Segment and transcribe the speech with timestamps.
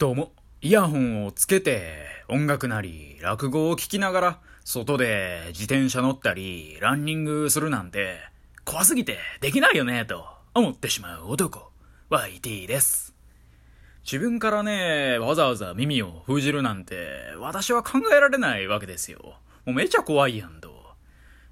[0.00, 8.16] どうも、イヤホンをつけて音楽なり落語を聴きながら外で自転車乗ったりランニングするなんて
[8.64, 10.24] 怖すぎてできないよねと
[10.54, 11.70] 思ってしまう男
[12.08, 13.14] YT です。
[14.02, 19.20] 自分からねわざわざ耳を封じるなんて私は考えられないわけですよ。
[19.66, 20.72] もうめちゃ怖いやんと。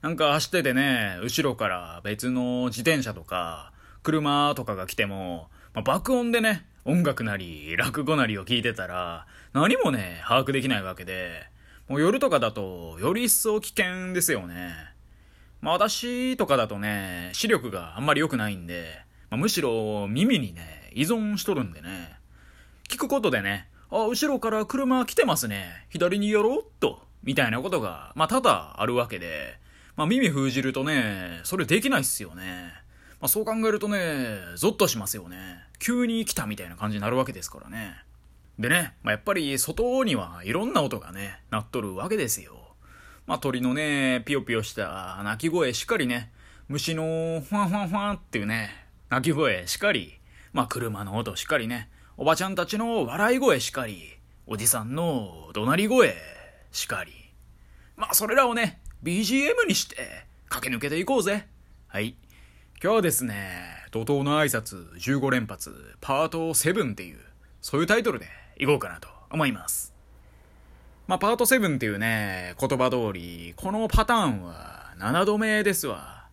[0.00, 11.42] なんか走っててね後ろから別の自転車とか車とかが来ても、まあ、爆音でね音楽なり落語なりを聞いてたら何もね把握できないわけで
[11.86, 14.72] もう夜とかだとより一層危険ですよね。
[15.60, 22.16] まあ私とかだとね視力があんまり良くないんで、まあ、むしろ耳にね依存しとるんでね。
[22.88, 29.58] 聞くことでねあ後ろから車来てますね左に寄ろうっとみたいなことがまあ多々あるわけで
[29.94, 32.87] まあ耳封じるとねそれできないっすよね。
[33.20, 35.58] まあ、そう考えるとね、ゾッとしますよね。
[35.78, 37.96] 急に来たみたいな感じになるわけですからね。
[38.58, 42.74] でね、まあ、やっぱり外にはいろんな音がね、鳴っとるわけですよ。
[43.26, 46.32] まあ、鳥のね、ピヨピヨした鳴き声しっかりね、
[46.68, 48.70] 虫のファンファンファンっていうね、
[49.10, 50.18] 鳴き声しっかり、
[50.52, 56.14] まあ、車の音しっかりね、おばちゃんたちの笑い声しっかり、おじさんの怒鳴り声
[56.72, 57.12] しっかり。
[57.96, 61.46] まあ、それらをね、BGM にして駆け抜けていこうぜ。
[61.86, 62.16] はい。
[62.80, 63.34] 今日はですね、
[63.90, 67.18] 怒涛の挨拶15連発パート7っていう、
[67.60, 68.26] そういうタイトルで
[68.56, 69.92] いこうかなと思います。
[71.08, 76.28] まあ、パート7っていうね、言葉通り、このパターンは7度目ですわ。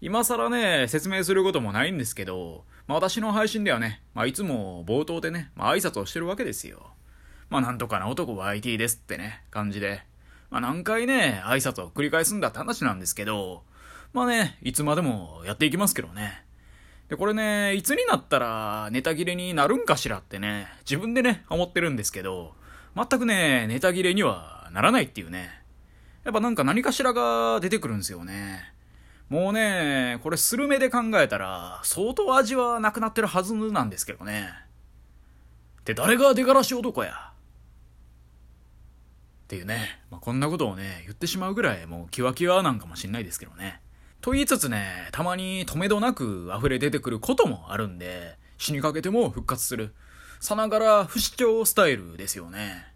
[0.00, 6.92] 今更ね、説明することもないんですけど、まあ、私の配信ではね、まあ、いつも冒頭でね、まあ、挨拶をしてるわけですよ。
[7.48, 10.04] まあ、なんとかな男は IT ですってね、感じで。
[10.50, 13.64] まあ、何回ね、挨拶を繰り返すんだって話なんですけど、
[14.12, 16.44] まあね、いつまでもやっていきますけどね。
[17.08, 22.54] で、これね、いつになったらネタ切れになるんかしらってね、自分でね、思ってるんですけど、
[22.96, 25.50] 全くね、ネタ切れにはならないっていうね。
[26.24, 28.74] やっぱなんか何かしらが出てくるんですよね。
[29.28, 34.50] もうね、これスルメで考えたら、相当味はなくなってるはずなんですけどね。
[35.84, 37.32] で、誰が出がらし男や
[39.44, 43.80] っていうね、まあ、こんなことをね、言ってしまうぐらいもうキワキワなんかもしんないですけどね。
[44.20, 49.94] と言いつつね、たまに止めどなく溢れ出てくることもあるんで、死にかけても復活する。
[50.40, 52.86] さながら不死鳥スタイルですよね。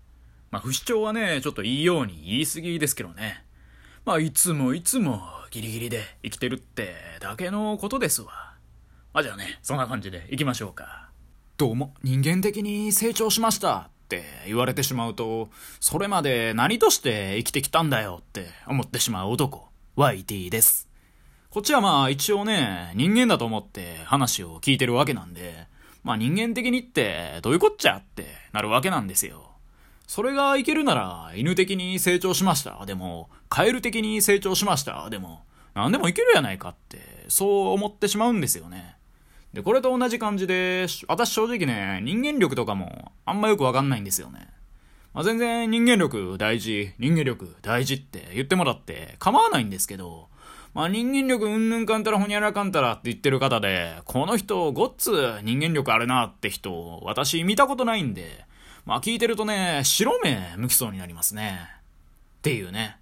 [0.50, 3.42] まあ不死鳥はね、ちょっといいように言い過ぎですけどね。
[4.04, 8.54] まあいつもいつもギリギリで生きてるってだけのことですわ。
[9.14, 11.08] まあじゃあね、そんな感じで行きましょうか。
[11.56, 15.48] どうも、人間的に成長しましたって言われてしまうと、
[15.80, 20.83] それまで何として生きてきたんだよって思ってしまう男、YT です。
[21.54, 25.68] こっちはまあ一応ね、人間だと思って話を聞いてるわけなんで、
[26.02, 29.52] まあ人間的にってどういうこっちゃってなるわけなんですよ。
[30.08, 32.84] それがいけるなら犬的に成長しました。
[32.86, 35.08] でも、カエル的に成長しました。
[35.10, 35.44] でも、
[35.74, 36.98] 何でもいけるやないかって、
[37.28, 38.96] そう思ってしまうんですよね。
[39.52, 44.48] で、これと同じ感じで、私正直ね、人間力とかもあんまよくわかんないんですよね。
[45.12, 50.33] まあ、全然人間力大事、人間力大事って言ってもらって構わないんですけど、
[50.74, 58.44] まあ、人間力うんぬんかんたらほにゃらかんたらって言ってる方で、この人ごっつ人間力あるなって人、私見たことないんで、
[58.84, 61.60] まあ聞いてるとね、白目向きそうになりますね。
[62.38, 62.96] っていうね。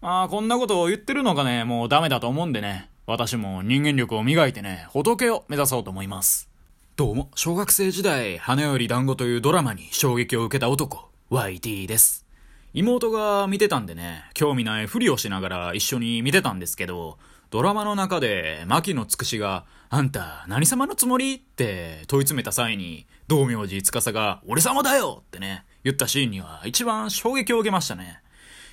[0.00, 6.48] まあこんなことを言ってるのがね、もうダメだと思うんでね、私も人間力を磨いてね、仏を目指そうと思います。
[6.94, 12.27] どうも、小学生時代、花より団子というドラマに衝撃を受けた男、YT です。
[12.74, 17.18] 妹が見てたんでね、興味ないふりをしながら一緒に見てたんですけど、
[17.50, 28.20] ドラマの中で、牧野つくしが、あんた、何様のつもりって問い詰めた際に、道明寺司が、俺様だよってね、言ったシーンには一番衝撃を受けましたね。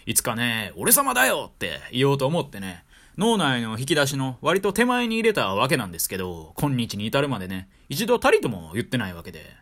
[0.05, 2.83] いつかね、俺様だよって言おうと思ってね、
[3.17, 9.55] 脳内の引き出しの割と手前に入れたわけなんですけど、今日に至るまでね、一度たりとも言ってないわけで。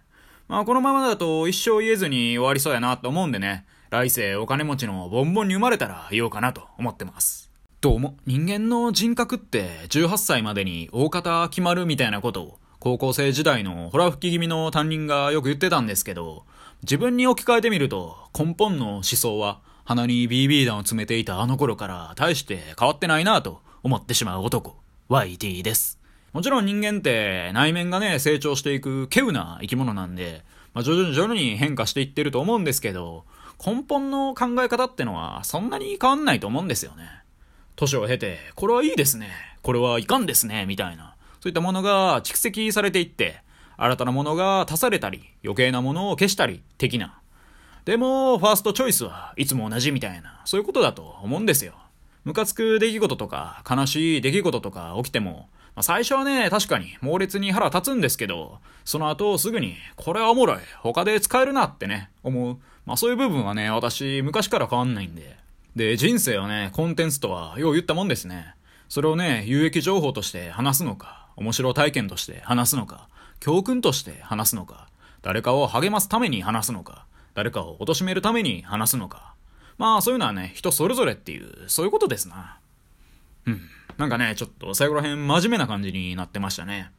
[0.48, 7.52] まあこのままだと一生言えずに終わりそうやなと思うんでね、来世お金持ちのボンボンに生まれたら言おうかなと思ってます。
[7.80, 16.44] どうも、人間の人格って18歳までに大方決まるみたいなことを高校生時代のホラ吹き気味の担任がよく言ってたんですけど、
[16.82, 24.76] 自分に置き換えてみると根本の思想は鼻に BB 弾を詰めていたあの頃から大して変わってないなと思ってしまう男、
[25.10, 26.00] YT です。
[26.32, 30.44] もちろん人間って内面がね、成長していく稀有な生き物なんで、
[30.74, 33.26] まあ、徐々に徐々に変化していってると思うんですけど、
[33.66, 37.06] 根本の考え方ってのはそんなに変わんないと思うんですよね。
[37.76, 39.30] 年を経て、これはいいですね。
[39.62, 40.66] これはいかんですね。
[40.66, 41.16] みたいな。
[41.40, 43.42] そういったものが蓄積されていって、
[43.78, 47.20] 新たなものが足されたり、余計なものを消したり、的な。
[47.86, 51.74] でも、ファーストチョイスはいつも同じみたいな、そういうことだと思うんですよ。
[52.24, 62.58] ムカつく出来事とか、悲しい出来事とか起きても、まあ、最初はね、確かに猛烈に腹立つんですけど、その後すぐに、これはおもろい、他で使えるなってね、思う。
[62.86, 65.38] まあそういう部分はね、私、昔から変わんないんで。
[65.76, 68.56] で、人生はね、コンテンツとは、よう言ったもんですね。
[68.90, 73.08] それをね、有益情報として話すのか、面白体験として話すのか、
[73.40, 74.88] 教訓として話すのか、
[75.22, 79.34] 誰かを励ますために話すのか、誰かを貶めるために話すのか。
[79.78, 82.60] まあそういうのはね、人それぞれっていう、そういうことですな。
[83.48, 83.62] うん。
[83.98, 86.92] なんかね、ちょっと最後ら辺真面目な感じになってましたね。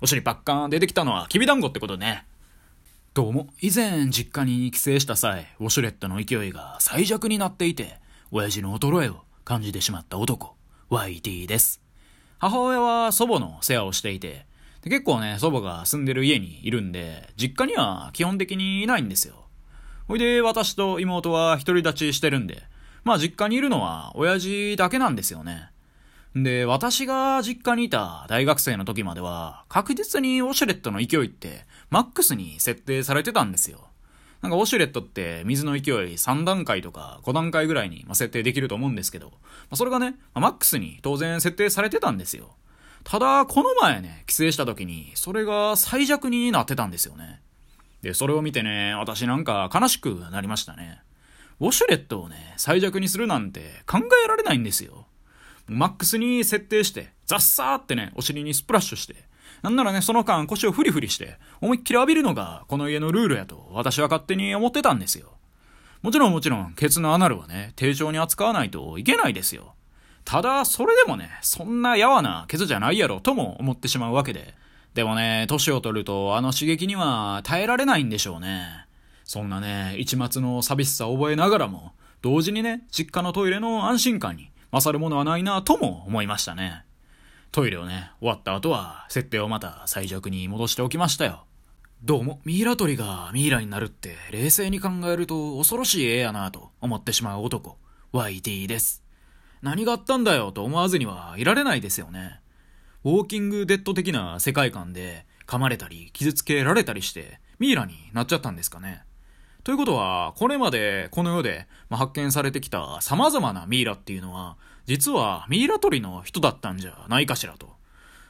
[0.00, 2.24] お尻パッカン出てきたのはきびだんごってことね。
[3.18, 7.98] どうも、以前実家に帰省した際、ウォシュレットの勢いが最弱になっていて、
[8.30, 10.54] 親父の衰えを感じてしまった男、
[10.88, 11.82] YT です。
[12.38, 14.46] 母親は祖母の世話をしていて、
[14.82, 19.46] で結構ね、祖母が住んでる家にいるんで、実家には基本的にいないんですよ。
[20.06, 22.62] ほいで、私と妹は独り立ちしてるんで、
[23.02, 25.70] まあ実家にいるのは親父だけなんですよね。
[26.36, 33.88] で、私が実家にいた大学生の時までは、確実にウォシュレットの勢いって、マックスに設定されてたんですよ。
[34.42, 35.82] なんかウォシュレットって水の勢い
[36.14, 39.32] 3段階とか5段階ぐらいに設定できると思うんですけど、
[39.74, 42.54] それがね、マックスに当然設定されてたんですよ。
[43.04, 47.40] ただ、この前ね、帰省した時に、それが最弱になってたんですよね。
[48.02, 51.00] で、それを見てね、私なんか悲しくなりましたね。
[51.58, 55.06] ウォシュレットをね、最弱にするなんて考えられないんですよ。
[55.66, 59.16] マックスに設定して、ザッサーってね、お尻にスプラッシュして、
[59.62, 65.32] なんならね、その間腰をフリフリして、思いっきり浴びるのがこの家のルールやと私は勝手に思ってたんですよ。
[66.02, 69.74] もちろんもちろん、ケツのアナルはね、丁重に扱わないといけないですよ。
[70.24, 74.54] ただ、それでもね、そんなやわなケツじゃないやろとも思ってしまうわけで。
[74.94, 78.86] でもね、年を取るとあの刺激には耐えられないんでしょうね。
[79.24, 81.92] そんなね、一末の寂しさを覚えながらも、
[82.22, 86.84] 同時にね、実家のトイレの安心感に勝るものはないなとも思いましたね。
[87.50, 91.44] トイレをね、終わった後は、設定をまた最弱に戻しておきましたよ。
[92.04, 97.78] どうも、ミイラ取りがミイラになるって、冷静に考えると恐ろしい絵やなと思ってしまう男、
[98.12, 99.02] YT です。
[99.62, 102.40] 何があったんだよと思わずにはいられないですよね。
[103.02, 109.04] ウォーキングデッド的な世界観で、噛まれたり、傷つけられたりして、ミイラになっちゃったんですかね。
[109.64, 114.58] ということは、これまでこの世で、ま発見されてきた様々なミイラっていうのは、
[114.88, 117.68] 実はミイラ取りの人だったんじゃないかしらと。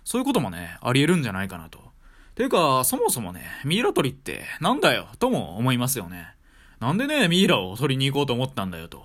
[0.03, 1.79] そういうこともね、あり得るんじゃないかなと。
[2.35, 6.35] てか、そもそもね、ミイラ取りってなんだよとも思いますよね。
[6.81, 9.05] なんでね、ミイラを取りに行こうと思ったんだよと。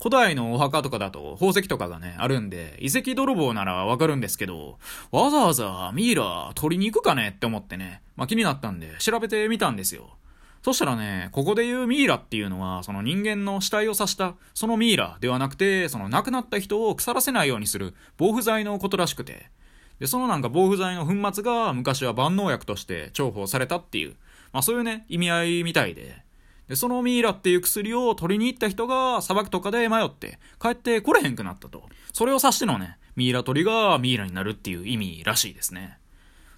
[0.00, 4.80] 古代のお墓とかだと宝石とかがね、あるんで、遺跡泥棒ならわかるんですけど、
[5.12, 10.16] わざわざミイラ取りに行くかねって思ってね、まあ、気になったんで調べてみたんですよ。
[10.62, 19.50] そしたらね、ここで言うミイラっていうのは、その人間の死体を指した、そのミイラではなくて、その亡くなった人を腐らせないようにする防腐剤のことらしくて。
[19.98, 24.14] で、そのなんか防腐剤の粉末が昔は万能薬として重宝されたっていう、
[24.52, 26.22] まあそういうね、意味合いみたいで。
[26.68, 31.82] で、そのミイラっていう薬を取りに行った人が砂漠とかで迷って、帰ってこれへんくなったと。
[32.12, 35.98] それを指してのね、ミイラ取りがミイラになるっていう意味らしいですね。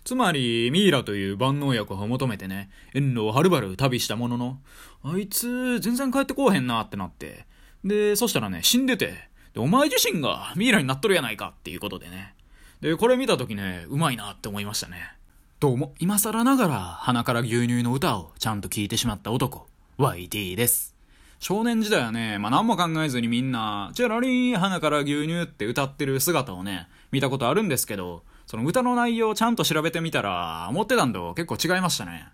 [0.05, 4.59] つまり、ミイラという万能薬を求めてね、遠路をはるばる旅したものの、
[5.03, 7.47] あいつ、全然帰ってこうへんなってなって。
[7.85, 9.15] で、そしたらね、死んでて、
[9.55, 12.35] で、お前自身がミイラになっとるやないかっていうことでね。
[12.83, 15.15] で、これ見たときね、うまいなって思いましたね。
[15.59, 20.95] どうも、今更ながら鼻から牛乳の歌をちゃんと聴いてしまった男、YT です。
[21.39, 32.29] 少年時代はね、まあ、何も考えずにみんな、チェラリー鼻から牛乳って歌ってる姿をね、見たことあるんですけど、その歌の内容をちゃんと調べてみたら、思ってたんと結構違いましたね。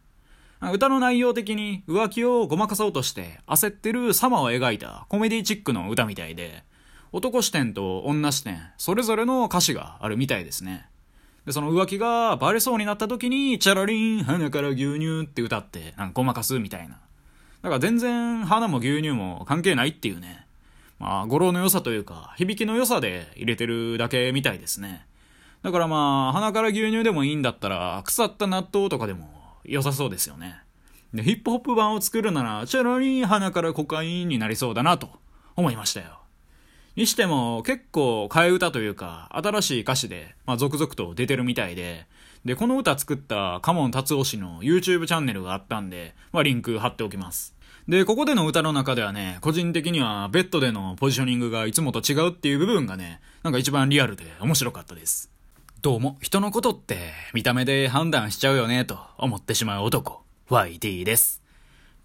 [0.73, 6.65] 歌の内容的に浮気をごまかそうとして焦ってる様を描いたコメディチックの歌みたいで、
[7.13, 10.87] 男視点と女視点、それぞれの歌詞があるみたいですね。
[11.47, 17.01] で、その浮気がバレそうになった時に、チャラリン、鼻から牛乳って歌って、なんかごまかすみたいな。
[17.63, 20.47] だから全然花も牛乳も関係ないっていうね。
[20.99, 25.07] まあ、語呂の良さというか、響きの良さで入れてるだけみたいですね。
[25.63, 29.29] だからまあ、鼻から牛乳でもいいんだったら、腐った納豆とかでも
[29.65, 30.61] 良さそうですよね。
[31.13, 35.11] で、ヒップホップ版を作るなら、チャラリー鼻からコカインになりそうだなと
[35.57, 36.21] 思いましたよ。
[36.97, 42.07] にしても、結構替え歌というか、新しい歌詞で、まあ、続々と出てるみたいで、
[42.45, 47.55] で、この歌作ったカモン達夫氏の YouTube チャンネルがあったんで、まあ、リンク貼っておきます。
[47.87, 55.30] で、ここでの歌の中ではね、個人的にはベッドでのポジショニングがいつもと違うっていう部分がね、なんか一番リアルで面白かったです。
[55.83, 60.21] どうも人のことって見た目で判断しちゃうよねと思ってしまう男、
[60.51, 61.41] YT です。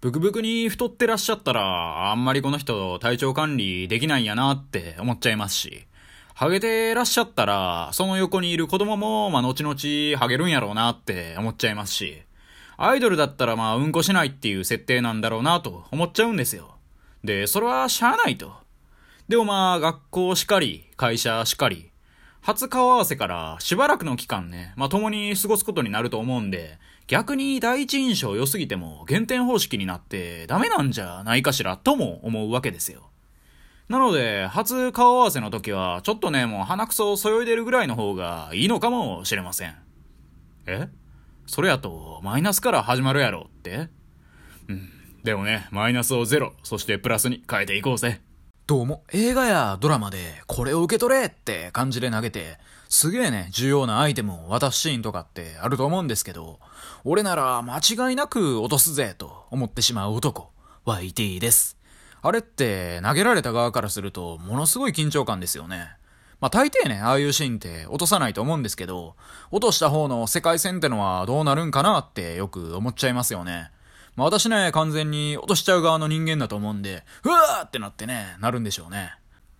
[0.00, 5.86] ブクブクに太ってらっしゃったら、あんまりこの人体調管理できないんやなって思っちゃいますし、
[6.32, 12.22] ハゲてらっしゃったら、その横にいる子供も、まあ、後々ハゲるんやろうなって思っちゃいますし、
[12.78, 16.76] アイドルだったらまあ、うんこしないっていう設定なんだろうなと思っちゃうんですよ。
[17.24, 18.54] で、それはしゃあないと。
[19.28, 21.90] でもまあ、学校しかり、会社しかり、
[22.46, 33.10] 初顔合わせからしばらくの期間ね、まあ、共に過ごすことになると思うんで、逆に第一印象良すぎても減点方式になってダメなんじゃないかしらとも思うわけですよ。
[33.88, 39.74] なので、初顔合わせの時は、ちょっとね、もう鼻くそをそよいでるぐらいの方がいいのかもしれません。
[40.66, 40.88] え？
[41.48, 43.88] それやと、マイナスから始まるやろって？
[44.68, 44.88] うん。
[45.24, 48.20] でもね、マイナスをゼロ、そしてプラスに変えていこうぜ。
[48.68, 52.58] どうも、映画やドラマで、これを受け取れって感じで投げて、
[52.88, 56.58] すげえね、重要なアイテムを渡すシーンとかってあると思うんですけど、
[57.04, 60.50] 俺なら間違いなく落とすぜと思ってしまう男、
[60.84, 61.78] YT です。
[62.22, 65.86] あれって投げられた側からすると、ものすごい緊張感ですよね。
[66.40, 69.14] まあ大抵ね、ああいうシーンって落とさないと思うんですけど、
[69.52, 73.70] 落とした方の世界戦ってのはどうなるんかなってよく思っちゃいますよね。
[74.16, 79.14] まあ、私ね、完全に落としちゃう側の人間だと思うんで、うわーってなってね、なるんでしょうね。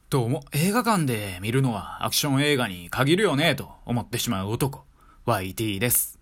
[0.08, 4.84] どうも、映画館で見るのはアクション映画に限るよね、と思ってしまう男、
[5.26, 6.18] YT です。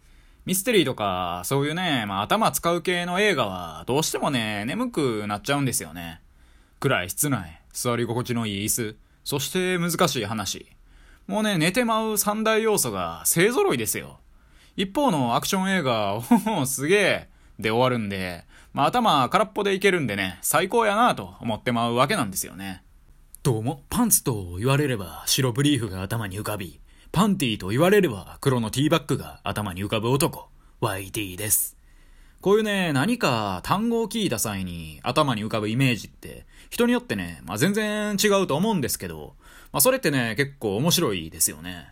[0.47, 6.21] ミステリーとか、そういうね、まあ頭使う系の映画は、どうしてもね、眠くなっちゃうんですよね。
[6.81, 10.67] 暗い室内、座り心地のいい椅子、そして難しい話。
[11.29, 14.19] もうね、寝てまう三大要素が勢揃いですよ。
[14.77, 16.17] 一方のアクション映画、
[16.49, 22.83] おお、すげえ、で終わるんで、まあ頭空っぽでいけるんでね、最高やなと思ってまうわけなんですよね。
[23.43, 26.81] どうも、パンツと言われれば白ブリーフが頭に浮かび、
[27.13, 30.49] パンティーと言われれば黒のティーバッグが頭に浮かぶ男、
[30.81, 31.77] YT です。
[32.41, 39.35] こういうね、何か単語を聞いた際に頭に浮かぶイメージって、人によってね、まあ、全然違うと思うんですけど、
[39.73, 41.87] まあ、それってね、結構面白いですよね。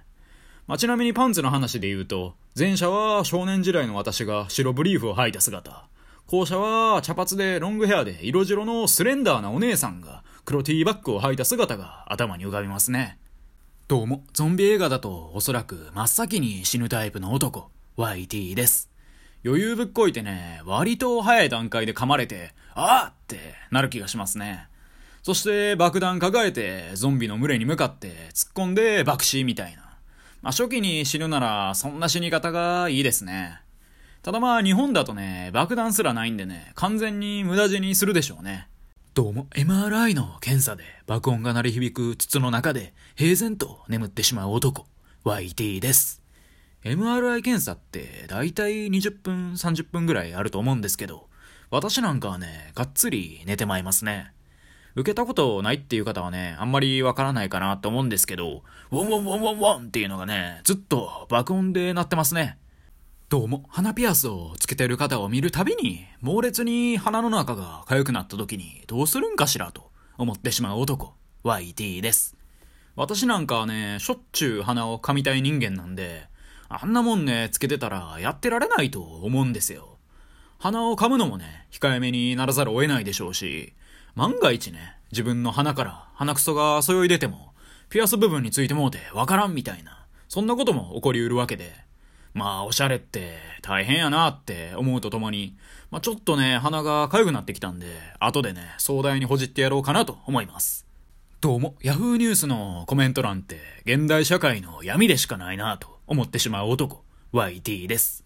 [0.66, 5.88] まあ、ちなみにパンツの話で言うと、前者は少年時代の私が白ブリーフを履いた姿。
[6.28, 13.18] 後者は茶髪でロングヘアで色白のスレンダーなお姉さんが黒ティーバッグを履いた姿が頭に浮かびますね。
[13.88, 18.88] どうも、ゾンビ映画だとおそらく真っ先に死ぬタイプの男、YT です。
[19.44, 23.38] 余裕ぶっこいてね、割と早い段階で噛まれて、ああって
[23.72, 24.68] なる気がしますね。
[25.24, 29.81] そして爆弾抱えてゾンビの群れに向かって突っ込んで爆死みたいな。
[30.42, 33.60] まあ、初期に死ぬなら、そんな死に方がいいですね。
[34.22, 38.66] ただまあ、日本だとね、爆弾すらないんでね、完全に無駄死にするでしょうね。
[39.14, 44.86] どうも、MRI の検査で爆音が鳴り響く筒の中で平然と眠ってしまう男、
[45.24, 46.20] YT です。
[46.82, 51.28] MRI 検査って大体20分、30分ぐらいあると思うんですけど、
[51.70, 54.32] 私なんかはね、がっつり寝てまいますね。
[54.94, 62.58] 受けたことないっていう方はね、あんまりわからないかなと思うんですけど、ウォンウォンウォンウォンウォンっていうのがね、ずっと爆音で鳴ってますね。
[63.30, 72.36] どうも、鼻ピアスをつけてる方を見るたびに、猛烈に鼻の中が痒くなった時にどうするんかしらと思ってしまう男、YT です。
[72.94, 76.26] 私なんかはね、しょっちゅう鼻を噛みたい人間なんで、
[76.68, 79.96] あんなもんね、つけてたらやってられないと思うんですよ。
[80.58, 83.72] 鼻を噛むのもね、控えめにならざるを得ないでしょうし、
[84.14, 87.54] 万が一ね、自分の鼻から鼻くそがそよい出ても、
[87.88, 91.72] ピアス部分についてもうてわからんみたいな、そんなことも起こりうるわけで、
[92.34, 95.56] まあ、おしゃれって大変やなって思うとともに、
[95.90, 97.86] まあちょっとね、鼻が痒くなってきたんで、
[98.20, 100.86] 後でね、壮大にほじってやろうかなと思います。
[101.40, 107.02] どうも、ヤフーニュースのコメント欄って、現代社会の闇でしかないなと思ってしまう男、
[107.32, 108.24] YT です。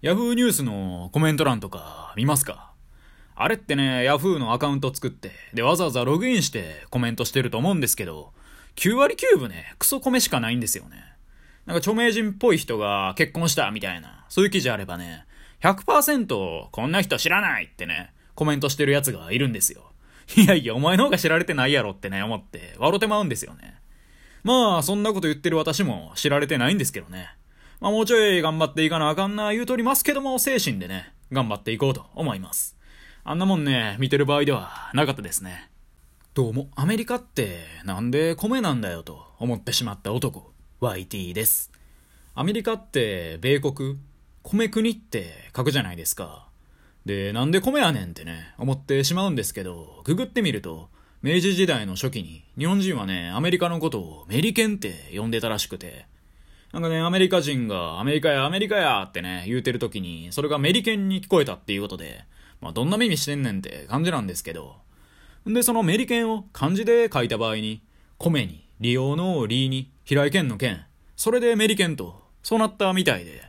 [0.00, 2.67] ヤフーニュースのコメント欄とか見ますか？
[3.40, 8.32] あれってね、ヤフーのアカウント作って、で、わざわざログインしてコメントしてると思うんですけど、
[8.74, 11.04] 9割9分ね、クソ米しかないんですよね。
[11.64, 15.24] なんか著名人っぽい人が結婚したみたいな、そういう記事あればね、
[15.62, 19.92] 100%こんな人知らないってね、コメントしてるやつがいるんですよ。
[20.36, 23.76] いやいや、お前の方が知られてないやろってね、思って、笑ってまうんですよね。
[24.42, 27.28] まあ、そんなこと言ってる私も知られてないんですけどね。
[27.80, 32.77] まあ、もうちょい頑張っていかなあかんな言うとりますけども、精神でね、頑張っていこうと思います。
[33.24, 35.70] あんなもんね、見てる場合ではなかったですね。
[36.34, 41.70] どうも、アメリカってなんで米なんだよと思ってしまった男、YT です。
[42.34, 43.98] アメリカって米国、
[44.44, 46.46] 米国って書くじゃないですか。
[47.04, 50.88] で、なんで米やねんってね、思ってしまうんですけど、ググってみると、
[51.20, 56.06] 明治時代の初期に日本人はね、アメリカのことをメリケンって呼んでたらしくて、
[56.72, 62.24] なんかね、アメリカ人が、アメリカや、アメリカやってね、言うてる時に、それがメリケンに聞こえたっていうことで、
[62.60, 64.76] まあ、どんな耳してんねんって感じなんですけど。
[65.46, 67.82] で、そのメリケンを漢字で書いた場合に、
[68.18, 70.84] 米に、利用の利に、平井堅の剣、
[71.16, 73.42] それでメリケンと、そうなったみたいで。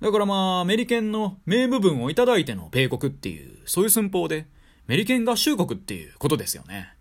[0.00, 4.46] だからまあ、メリケンの名部分をいただいての米国っていう、そういう寸法で、
[4.86, 6.94] メリケン合衆国っていうことですよね。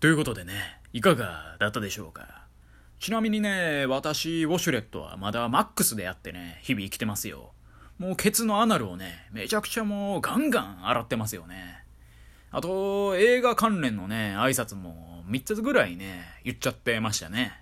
[0.00, 2.44] ということでね、いかがだったでしょうか。
[3.00, 7.53] ちなみにね、私、ウォシュレットはまだマックスでやってね、日々生きてますよ。
[7.98, 11.84] もうケツのアナルをね、めちゃくちゃもうガンガン洗ってますよね。
[12.50, 17.52] あと、映画関連のね、挨拶も3つぐらいね、言っちゃってましたね。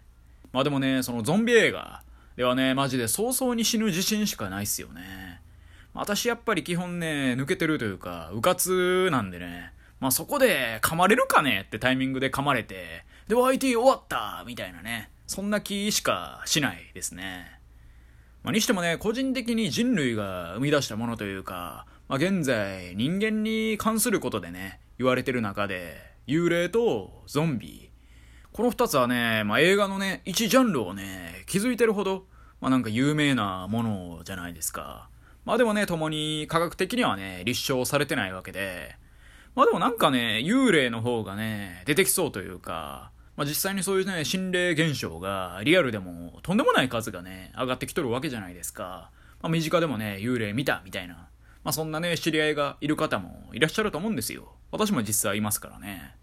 [0.52, 2.02] まあでもね、そのゾンビ映画
[2.36, 5.40] ではね、マジで早々に死ぬ自信しかないっすよね。
[5.94, 11.64] 私やっぱり基本ね、抜けてるというか、うかつなんでね、まあそこで噛まれるかね？
[11.66, 17.60] ってタイミングで噛まれて、で、YT 終わったみたいなね、そんな気しかしないですね。
[18.42, 25.96] まあ、にしてもね、個人的に人類が生み出したものというか、まあ、現在人間に関することでね、言われてる中で、
[26.26, 27.90] 幽霊とゾンビ。
[28.52, 32.26] この二つはね、まあ、映画のね、一ジャンルをね、気づいてるほど、
[32.61, 35.08] まあ、なんか有名なものじゃないですか。
[35.44, 38.96] まあでもね、共に科学的にはね、立証されてないわけで、
[39.54, 49.10] まあでもなんかね、幽霊の方がね、出てきそうというか、まあ実際にそういうね、心霊現象がリアルでもとんでもない数がね、上がってきとるわけじゃないですか。
[49.40, 51.14] まあ身近でもね、幽霊見たみたいな。
[51.64, 54.52] まあそんなね、知り合いがいる方もいらっしゃると思うんですよ。
[54.70, 56.14] 私も実際いますからね。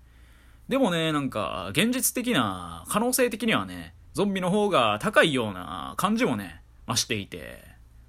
[0.68, 7.64] でもね、なんか、現実的な、可能性的にはね、ゾンビの方が高いような感じもね、増していて、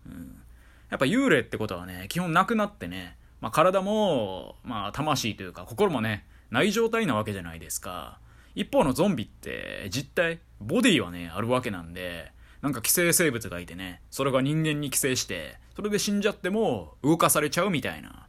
[0.07, 0.43] うん。
[0.91, 8.19] やっぱ幽霊ってことはね、基本なくなってね、まあ、体も、まあ、魂というか心もね、ない状態なわけじゃないですか。
[8.55, 18.27] 一方のゾンビって実体、ボディはね、あるわけなんで、なんか寄生生物がいてね、それが人間に寄生して、それで死んじゃっても動かされちゃうみたいな。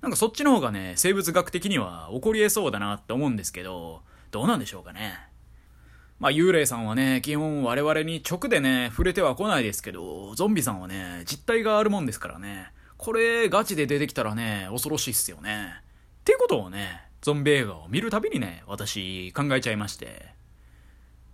[0.00, 5.18] なんかそっちの方がね、生物学的には起こり得そうだなって思うんですけど、どうなんでしょうかね。
[6.18, 15.74] まあ幽霊さんはね、基本我々に直でね、触れては来ないですけど、ゾンビさんはね、実体があるもんですからね、これガチで出てきたらね、恐ろしいっすよね。
[16.20, 20.34] ってことをね、ゾンビ映画を見るたびにね、私考えちゃいまして。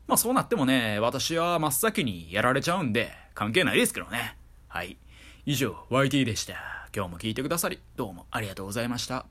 [0.06, 4.36] まあそうなってもね、私は真っ先にやられちゃうんで、関係ないですけどね。
[4.68, 4.98] はい。
[5.46, 6.54] 以上、YT でした。
[6.94, 9.28] 今日も聞いてくださり、どうもありがとうございました。